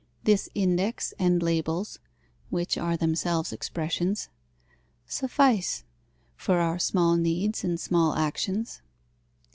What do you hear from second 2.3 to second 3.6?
(which are themselves